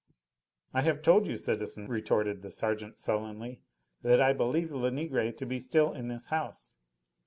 "I 0.73 0.81
have 0.81 1.03
told 1.03 1.27
you, 1.27 1.37
citizen," 1.37 1.87
retorted 1.87 2.41
the 2.41 2.49
sergeant 2.49 2.97
sullenly, 2.97 3.61
"that 4.01 4.19
I 4.19 4.33
believe 4.33 4.71
Lenegre 4.71 5.31
to 5.33 5.45
be 5.45 5.59
still 5.59 5.93
in 5.93 6.07
this 6.07 6.29
house. 6.29 6.75